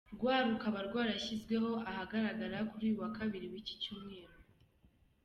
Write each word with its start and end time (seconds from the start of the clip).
rw 0.15 0.23
rukaba 0.49 0.79
rwarashyizwe 0.87 1.53
ahagaragara 1.91 2.57
kuri 2.69 2.83
uyu 2.87 3.01
wa 3.03 3.09
kabiri 3.17 3.45
wiki 3.53 3.73
cyumweru. 3.81 4.35